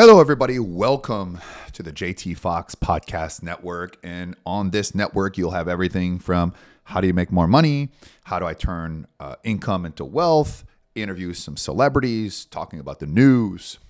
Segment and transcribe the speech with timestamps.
[0.00, 0.60] Hello, everybody.
[0.60, 1.40] Welcome
[1.72, 3.96] to the JT Foxx Podcast Network.
[4.04, 6.54] And on this network, you'll have everything from
[6.84, 7.88] how do you make more money?
[8.22, 10.64] How do I turn uh, income into wealth?
[10.94, 13.80] Interview some celebrities, talking about the news,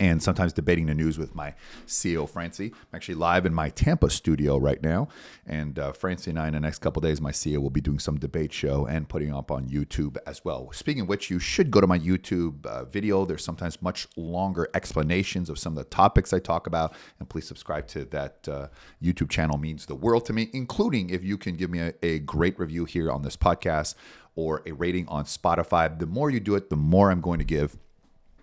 [0.00, 1.54] and sometimes debating the news with my
[1.86, 2.72] CEO, Francie.
[2.74, 5.08] I'm actually live in my Tampa studio right now.
[5.46, 7.98] And uh, Francie and I, in the next couple days, my CEO will be doing
[7.98, 10.70] some debate show and putting up on YouTube as well.
[10.72, 13.24] Speaking of which, you should go to my YouTube uh, video.
[13.24, 16.94] There's sometimes much longer explanations of some of the topics I talk about.
[17.18, 18.68] And please subscribe to that uh,
[19.02, 22.18] YouTube channel, means the world to me, including if you can give me a, a
[22.20, 23.94] great review here on this podcast
[24.34, 25.98] or a rating on Spotify.
[25.98, 27.76] The more you do it, the more I'm going to give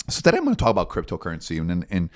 [0.09, 2.09] so today I'm going to talk about cryptocurrency and and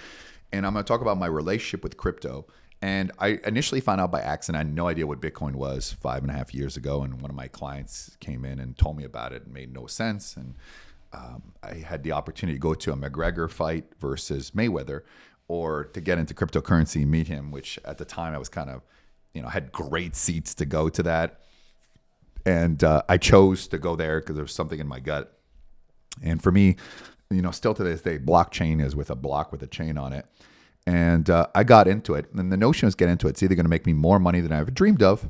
[0.51, 2.45] and I'm going to talk about my relationship with crypto.
[2.81, 4.57] And I initially found out by accident.
[4.57, 7.01] I had no idea what Bitcoin was five and a half years ago.
[7.01, 9.43] And one of my clients came in and told me about it.
[9.43, 10.35] It made no sense.
[10.35, 10.55] And
[11.13, 15.03] um, I had the opportunity to go to a McGregor fight versus Mayweather,
[15.47, 17.51] or to get into cryptocurrency and meet him.
[17.51, 18.81] Which at the time I was kind of,
[19.33, 21.39] you know, had great seats to go to that.
[22.45, 25.39] And uh, I chose to go there because there was something in my gut.
[26.21, 26.75] And for me,
[27.35, 30.13] you know, still to this day, blockchain is with a block with a chain on
[30.13, 30.25] it.
[30.85, 32.31] And uh, I got into it.
[32.33, 33.31] And the notion was get into it.
[33.31, 35.29] It's either going to make me more money than I ever dreamed of,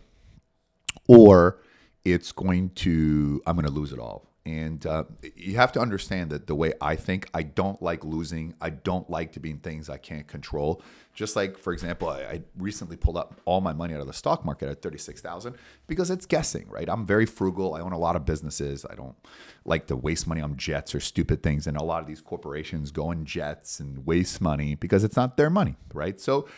[1.08, 1.60] or
[2.04, 4.28] it's going to, I'm going to lose it all.
[4.45, 5.05] And uh,
[5.38, 8.53] you have to understand that the way I think, I don't like losing.
[8.59, 10.81] I don't like to be in things I can't control.
[11.13, 14.14] Just like, for example, I, I recently pulled up all my money out of the
[14.14, 15.55] stock market at 36,000
[15.88, 16.89] because it's guessing, right?
[16.89, 17.73] I'm very frugal.
[17.73, 18.86] I own a lot of businesses.
[18.89, 19.16] I don't
[19.64, 21.66] like to waste money on jets or stupid things.
[21.66, 25.38] And a lot of these corporations go in jets and waste money because it's not
[25.38, 26.19] their money, right?
[26.19, 26.49] So,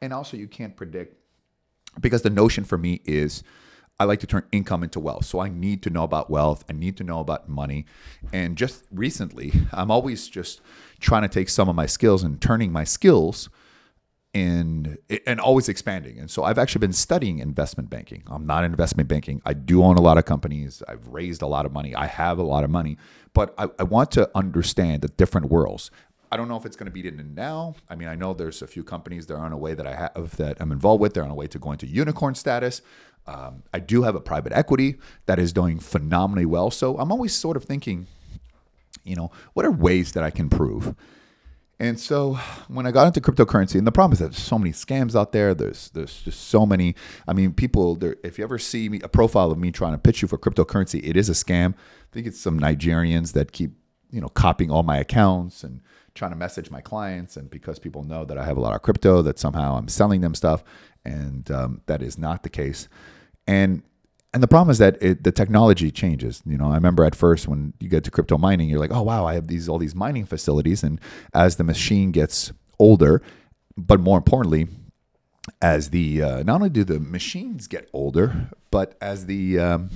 [0.00, 1.16] and also you can't predict
[2.00, 3.42] because the notion for me is,
[4.00, 5.26] I like to turn income into wealth.
[5.26, 6.64] So I need to know about wealth.
[6.70, 7.84] I need to know about money.
[8.32, 10.62] And just recently, I'm always just
[11.00, 13.50] trying to take some of my skills and turning my skills
[14.32, 16.18] and and always expanding.
[16.18, 18.22] And so I've actually been studying investment banking.
[18.28, 19.42] I'm not investment banking.
[19.44, 20.82] I do own a lot of companies.
[20.88, 21.94] I've raised a lot of money.
[21.94, 22.96] I have a lot of money,
[23.34, 25.90] but I, I want to understand the different worlds.
[26.32, 27.74] I don't know if it's going to be in now.
[27.88, 29.94] I mean, I know there's a few companies that are on a way that I
[29.94, 31.14] have that I'm involved with.
[31.14, 32.82] They're on a way to going to unicorn status.
[33.26, 36.70] Um, I do have a private equity that is doing phenomenally well.
[36.70, 38.06] So I'm always sort of thinking,
[39.04, 40.94] you know, what are ways that I can prove?
[41.80, 42.34] And so
[42.68, 45.54] when I got into cryptocurrency, and the problem is there's so many scams out there.
[45.54, 46.94] There's there's just so many.
[47.26, 47.98] I mean, people.
[48.22, 51.00] If you ever see me, a profile of me trying to pitch you for cryptocurrency,
[51.02, 51.72] it is a scam.
[51.72, 53.72] I think it's some Nigerians that keep
[54.10, 55.80] you know copying all my accounts and
[56.14, 57.36] trying to message my clients.
[57.36, 60.20] And because people know that I have a lot of crypto, that somehow I'm selling
[60.20, 60.64] them stuff,
[61.04, 62.88] and um, that is not the case
[63.50, 63.82] and
[64.32, 66.40] and the problem is that it, the technology changes.
[66.46, 69.02] You know, I remember at first when you get to crypto mining, you're like, oh
[69.02, 71.00] wow, I have these all these mining facilities, and
[71.34, 73.22] as the machine gets older,
[73.76, 74.68] but more importantly,
[75.60, 79.90] as the uh, not only do the machines get older, but as the um,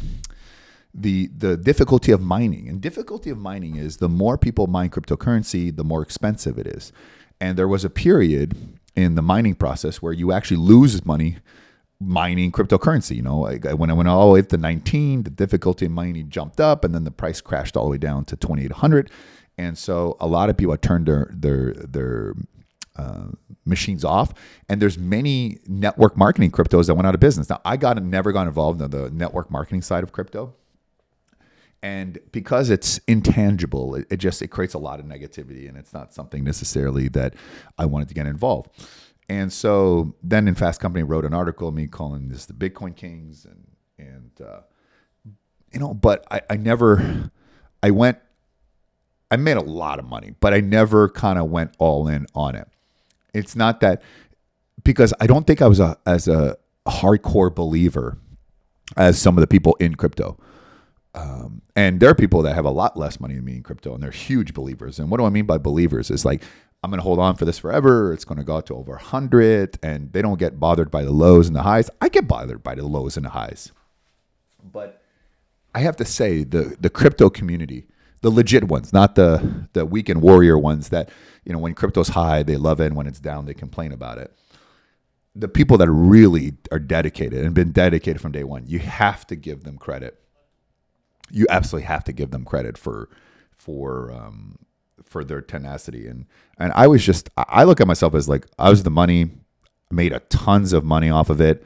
[0.94, 5.75] the the difficulty of mining and difficulty of mining is the more people mine cryptocurrency,
[5.75, 6.93] the more expensive it is.
[7.41, 8.56] And there was a period
[8.94, 11.38] in the mining process where you actually lose money
[12.00, 13.16] mining cryptocurrency.
[13.16, 15.93] You know, like when I went all the way up to 19, the difficulty in
[15.93, 19.10] mining jumped up, and then the price crashed all the way down to 2,800.
[19.59, 22.34] And so a lot of people turned their their their
[22.97, 23.27] uh,
[23.65, 24.33] machines off,
[24.69, 27.49] and there's many network marketing cryptos that went out of business.
[27.49, 30.54] Now I got never got involved in the network marketing side of crypto,
[31.84, 35.93] and because it's intangible, it, it just it creates a lot of negativity, and it's
[35.93, 37.34] not something necessarily that
[37.77, 38.71] I wanted to get involved.
[39.28, 43.45] And so then in Fast Company wrote an article me calling this the Bitcoin Kings
[43.45, 43.67] and
[43.99, 44.61] and uh,
[45.75, 47.31] you know, but I, I never
[47.83, 48.16] I went
[49.31, 52.55] I made a lot of money, but I never kind of went all in on
[52.55, 52.66] it.
[53.34, 54.01] It's not that
[54.84, 56.56] because I don't think I was a as a
[56.89, 58.16] hardcore believer
[58.97, 60.39] as some of the people in crypto.
[61.14, 63.94] Um, and there are people that have a lot less money than me in crypto,
[63.94, 64.98] and they're huge believers.
[64.98, 66.10] And what do I mean by believers?
[66.10, 66.42] Is like
[66.84, 68.12] I'm going to hold on for this forever.
[68.12, 71.12] It's going to go out to over 100, and they don't get bothered by the
[71.12, 71.89] lows and the highs.
[72.03, 73.72] I get bothered by the lows and the highs.
[74.71, 75.00] But
[75.74, 77.86] I have to say, the, the crypto community,
[78.21, 81.09] the legit ones, not the, the weekend warrior ones that,
[81.47, 84.18] you know, when crypto's high, they love it, and when it's down, they complain about
[84.18, 84.30] it.
[85.34, 89.36] The people that really are dedicated and been dedicated from day one, you have to
[89.36, 90.21] give them credit.
[91.30, 93.09] You absolutely have to give them credit for
[93.56, 94.59] for um,
[95.04, 96.26] for their tenacity and
[96.59, 99.30] and I was just I look at myself as like I was the money
[99.91, 101.65] made a tons of money off of it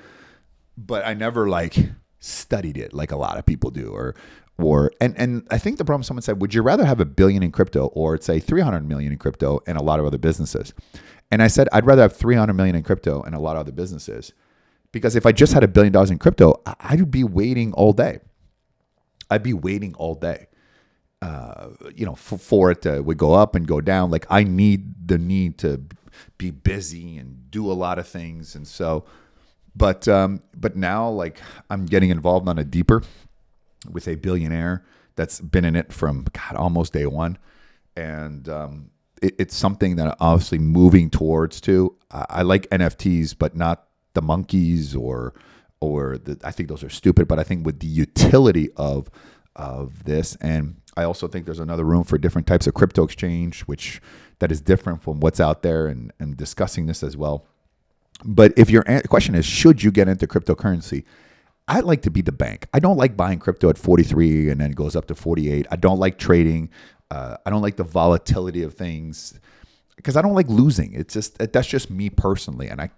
[0.76, 1.76] but I never like
[2.20, 4.14] studied it like a lot of people do or
[4.58, 7.42] or and and I think the problem someone said, would you rather have a billion
[7.42, 10.74] in crypto or say 300 million in crypto and a lot of other businesses?
[11.30, 13.72] And I said I'd rather have 300 million in crypto and a lot of other
[13.72, 14.32] businesses
[14.90, 18.20] because if I just had a billion dollars in crypto, I'd be waiting all day.
[19.30, 20.48] I'd be waiting all day.
[21.20, 24.10] Uh, you know, for, for it to go up and go down.
[24.10, 25.82] Like I need the need to
[26.38, 29.04] be busy and do a lot of things, and so.
[29.74, 31.40] But um, but now, like
[31.70, 33.02] I'm getting involved on a deeper
[33.90, 34.84] with a billionaire
[35.16, 37.38] that's been in it from God almost day one,
[37.96, 38.90] and um,
[39.20, 41.96] it, it's something that I'm obviously moving towards too.
[42.10, 45.34] I, I like NFTs, but not the monkeys or
[45.80, 47.28] or the, I think those are stupid.
[47.28, 49.10] But I think with the utility of
[49.58, 50.36] of this.
[50.36, 54.00] And I also think there's another room for different types of crypto exchange, which
[54.38, 57.44] that is different from what's out there, and, and discussing this as well.
[58.24, 61.04] But if your question is, should you get into cryptocurrency?
[61.66, 62.66] I like to be the bank.
[62.72, 65.66] I don't like buying crypto at 43 and then it goes up to 48.
[65.70, 66.70] I don't like trading.
[67.10, 69.38] Uh, I don't like the volatility of things
[69.96, 70.94] because I don't like losing.
[70.94, 72.90] It's just that's just me personally, and I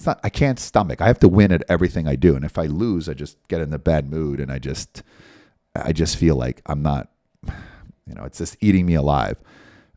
[0.00, 1.02] it's not I can't stomach.
[1.02, 3.60] I have to win at everything I do, and if I lose, I just get
[3.60, 5.02] in a bad mood and I just
[5.76, 7.10] I just feel like I'm not,
[7.44, 9.38] you know, it's just eating me alive.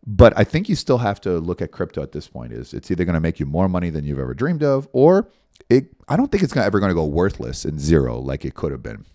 [0.05, 2.51] But I think you still have to look at crypto at this point.
[2.51, 5.29] Is it's either going to make you more money than you've ever dreamed of, or
[5.69, 5.85] it.
[6.09, 8.83] I don't think it's ever going to go worthless and zero like it could have
[8.83, 9.05] been.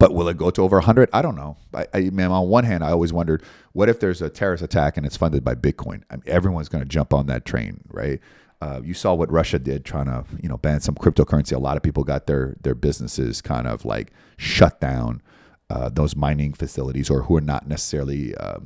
[0.00, 1.10] But will it go to over 100?
[1.12, 1.56] I don't know.
[1.72, 4.96] I, I man, on one hand, I always wondered, what if there's a terrorist attack
[4.96, 6.02] and it's funded by Bitcoin?
[6.10, 8.18] I mean, everyone's going to jump on that train, right?
[8.60, 11.54] Uh, you saw what Russia did, trying to you know ban some cryptocurrency.
[11.54, 15.22] A lot of people got their their businesses kind of like shut down
[15.70, 18.58] uh, those mining facilities or who are not necessarily uh,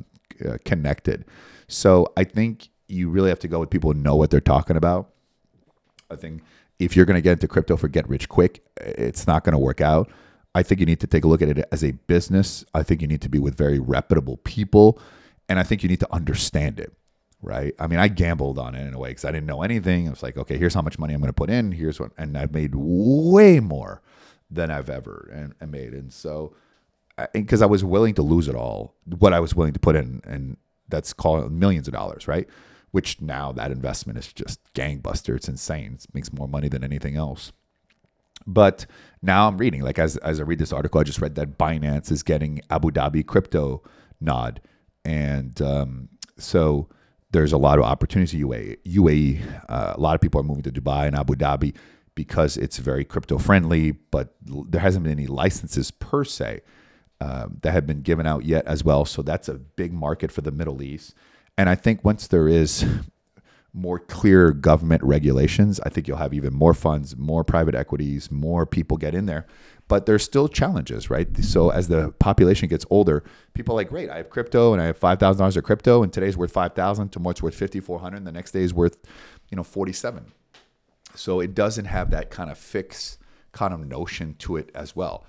[0.45, 1.25] uh, connected.
[1.67, 4.75] So I think you really have to go with people who know what they're talking
[4.75, 5.09] about.
[6.11, 6.43] I think
[6.79, 9.59] if you're going to get into crypto for get rich quick, it's not going to
[9.59, 10.11] work out.
[10.53, 12.63] I think you need to take a look at it as a business.
[12.73, 14.99] I think you need to be with very reputable people,
[15.49, 16.93] and I think you need to understand it.
[17.41, 17.75] Right?
[17.79, 20.07] I mean, I gambled on it in a way because I didn't know anything.
[20.07, 21.71] I was like, okay, here's how much money I'm going to put in.
[21.71, 24.01] Here's what, and I've made way more
[24.49, 25.93] than I've ever and, and made.
[25.93, 26.55] And so
[27.33, 30.21] because I was willing to lose it all, what I was willing to put in,
[30.25, 30.57] and
[30.89, 32.47] that's called millions of dollars, right?
[32.91, 35.35] Which now that investment is just gangbuster.
[35.35, 35.93] It's insane.
[35.95, 37.51] It makes more money than anything else.
[38.47, 38.85] But
[39.21, 42.11] now I'm reading, like as as I read this article, I just read that Binance
[42.11, 43.81] is getting Abu Dhabi crypto
[44.21, 44.61] nod,
[45.03, 46.89] and um, so
[47.35, 48.39] there's a lot of opportunities.
[48.39, 51.75] UAE, UAE, uh, a lot of people are moving to Dubai and Abu Dhabi
[52.15, 56.61] because it's very crypto friendly, but there hasn't been any licenses per se
[57.19, 59.03] um, that have been given out yet as well.
[59.03, 61.13] So that's a big market for the Middle East.
[61.57, 62.85] And I think once there is
[63.73, 68.65] more clear government regulations, I think you'll have even more funds, more private equities, more
[68.65, 69.45] people get in there.
[69.87, 71.27] But there's still challenges, right?
[71.43, 73.23] So as the population gets older,
[73.53, 76.01] people are like, great, I have crypto and I have five thousand dollars of crypto,
[76.01, 78.61] and today's worth five thousand, tomorrow it's worth fifty four hundred, and the next day
[78.61, 78.97] is worth,
[79.49, 80.31] you know, forty seven.
[81.13, 83.19] So it doesn't have that kind of fixed
[83.51, 85.25] kind of notion to it as well.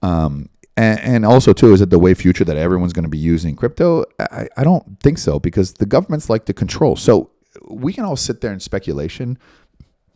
[0.00, 3.18] Um, and, and also too is it the way future that everyone's going to be
[3.18, 7.30] using crypto I, I don't think so because the governments like to control so
[7.68, 9.38] we can all sit there in speculation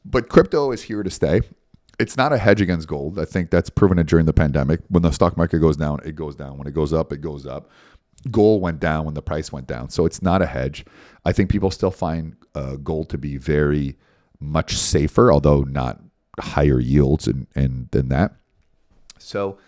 [0.04, 1.40] but crypto is here to stay
[2.00, 3.18] it's not a hedge against gold.
[3.18, 4.80] I think that's proven it during the pandemic.
[4.88, 6.58] When the stock market goes down it goes down.
[6.58, 7.70] When it goes up it goes up.
[8.30, 9.88] Gold went down when the price went down.
[9.90, 10.84] So it's not a hedge.
[11.24, 13.96] I think people still find uh, gold to be very
[14.40, 16.00] much safer although not
[16.38, 18.32] higher yields and, and than that.
[19.18, 19.58] So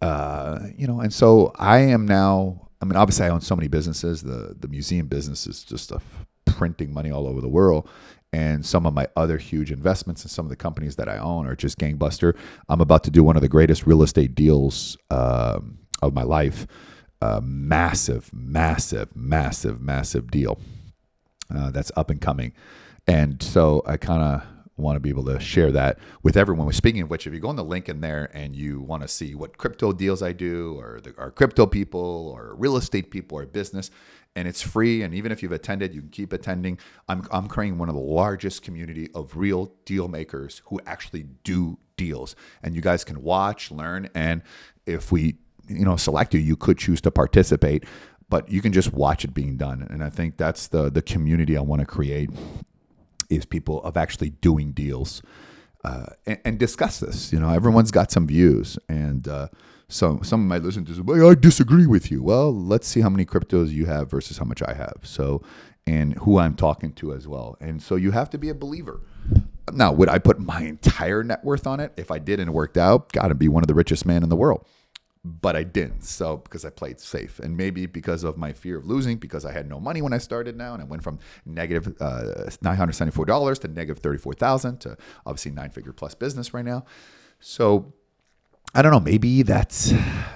[0.00, 2.68] uh, you know, and so I am now.
[2.80, 4.22] I mean, obviously, I own so many businesses.
[4.22, 6.00] The the museum business is just a
[6.46, 7.88] printing money all over the world,
[8.32, 11.46] and some of my other huge investments and some of the companies that I own
[11.46, 12.36] are just gangbuster.
[12.68, 16.66] I'm about to do one of the greatest real estate deals um, of my life.
[17.22, 20.58] A massive, massive, massive, massive deal
[21.54, 22.54] uh, that's up and coming,
[23.06, 24.42] and so I kind of
[24.80, 26.72] want to be able to share that with everyone.
[26.72, 29.08] Speaking of which, if you go on the link in there and you want to
[29.08, 33.38] see what crypto deals I do, or the, our crypto people, or real estate people,
[33.38, 33.90] or business,
[34.36, 35.02] and it's free.
[35.02, 36.78] And even if you've attended, you can keep attending.
[37.08, 41.78] I'm I'm creating one of the largest community of real deal makers who actually do
[41.96, 44.42] deals, and you guys can watch, learn, and
[44.86, 45.36] if we
[45.68, 47.84] you know select you, you could choose to participate
[48.30, 51.56] but you can just watch it being done and i think that's the the community
[51.56, 52.30] i want to create
[53.30, 55.22] is people of actually doing deals
[55.84, 57.32] uh, and, and, discuss this.
[57.32, 59.48] You know, everyone's got some views, and uh,
[59.88, 62.22] so some might listen to, well, I disagree with you.
[62.22, 64.98] Well, let's see how many cryptos you have versus how much I have.
[65.02, 65.42] So,
[65.86, 67.56] and who I'm talking to as well.
[67.60, 69.00] And so you have to be a believer.
[69.72, 71.92] Now, would I put my entire net worth on it?
[71.96, 74.22] If I did and it worked out, got to be one of the richest men
[74.22, 74.66] in the world.
[75.24, 76.04] But I didn't.
[76.04, 79.52] So because I played safe, and maybe because of my fear of losing, because I
[79.52, 82.92] had no money when I started now, and I went from negative uh, nine hundred
[82.92, 84.96] seventy four dollars to negative thirty four thousand to
[85.26, 86.84] obviously nine figure plus business right now.
[87.38, 87.92] So
[88.74, 89.00] I don't know.
[89.00, 89.92] Maybe that's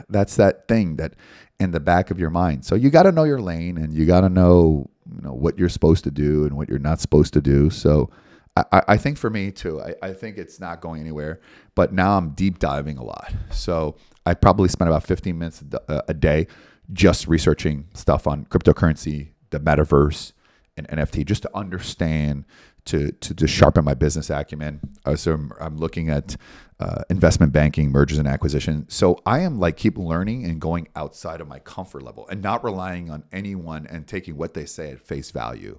[0.09, 1.15] that's that thing that
[1.61, 2.65] in the back of your mind.
[2.65, 5.59] So you got to know your lane, and you got to know you know what
[5.59, 7.71] you're supposed to do and what you're not supposed to do.
[7.71, 8.11] So
[8.57, 11.41] I, I think for me too, I, I think it's not going anywhere.
[11.75, 13.33] But now I'm deep diving a lot.
[13.51, 13.97] So
[14.27, 16.47] I probably spend about 15 minutes a day
[16.93, 20.33] just researching stuff on cryptocurrency, the metaverse,
[20.77, 22.45] and NFT, just to understand,
[22.87, 24.81] to to, to sharpen my business acumen.
[25.05, 26.37] Uh, so I'm, I'm looking at
[26.81, 28.87] uh, investment banking, mergers and acquisition.
[28.89, 32.65] So I am like keep learning and going outside of my comfort level and not
[32.65, 35.79] relying on anyone and taking what they say at face value.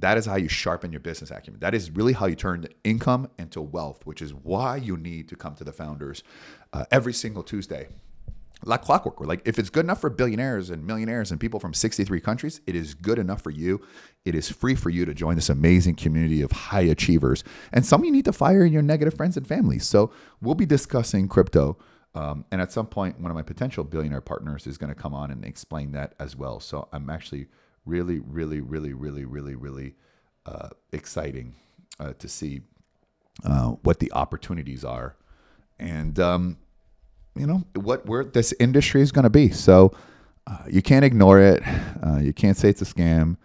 [0.00, 1.60] That is how you sharpen your business acumen.
[1.60, 5.36] That is really how you turn income into wealth, which is why you need to
[5.36, 6.22] come to the founders
[6.72, 7.88] uh, every single Tuesday.
[8.66, 12.18] Like clockwork, like if it's good enough for billionaires and millionaires and people from 63
[12.20, 13.80] countries, it is good enough for you.
[14.24, 17.44] It is free for you to join this amazing community of high achievers.
[17.72, 19.78] And some you need to fire in your negative friends and family.
[19.78, 21.76] So we'll be discussing crypto.
[22.14, 25.12] Um, and at some point, one of my potential billionaire partners is going to come
[25.12, 26.58] on and explain that as well.
[26.58, 27.48] So I'm actually
[27.84, 29.94] really, really, really, really, really, really
[30.46, 31.54] uh, exciting
[32.00, 32.62] uh, to see
[33.44, 35.16] uh, what the opportunities are,
[35.78, 36.56] and um,
[37.34, 39.50] you know what where this industry is going to be.
[39.50, 39.92] So
[40.46, 41.62] uh, you can't ignore it.
[42.04, 43.36] Uh, you can't say it's a scam.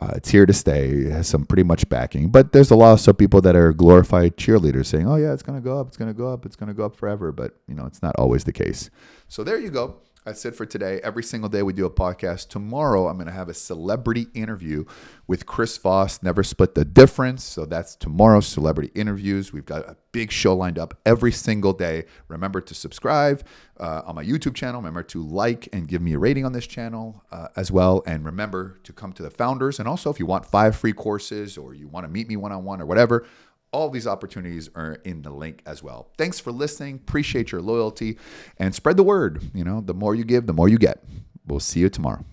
[0.00, 0.88] Uh, it's here to stay.
[0.88, 3.72] It has some pretty much backing, but there's a lot of some people that are
[3.72, 5.88] glorified cheerleaders saying, "Oh yeah, it's going to go up.
[5.88, 6.44] It's going to go up.
[6.44, 8.90] It's going to go up forever." But you know, it's not always the case.
[9.28, 9.96] So there you go.
[10.24, 11.00] That's it for today.
[11.02, 12.48] Every single day we do a podcast.
[12.48, 14.84] Tomorrow I'm going to have a celebrity interview
[15.26, 16.22] with Chris Voss.
[16.22, 17.42] Never split the difference.
[17.42, 19.52] So that's tomorrow's celebrity interviews.
[19.52, 22.04] We've got a big show lined up every single day.
[22.28, 23.44] Remember to subscribe
[23.80, 24.80] uh, on my YouTube channel.
[24.80, 28.04] Remember to like and give me a rating on this channel uh, as well.
[28.06, 29.80] And remember to come to the founders.
[29.80, 32.52] And also, if you want five free courses or you want to meet me one
[32.52, 33.26] on one or whatever,
[33.72, 36.08] all these opportunities are in the link as well.
[36.18, 36.96] Thanks for listening.
[36.96, 38.18] Appreciate your loyalty
[38.58, 39.50] and spread the word.
[39.54, 41.02] You know, the more you give, the more you get.
[41.46, 42.24] We'll see you tomorrow.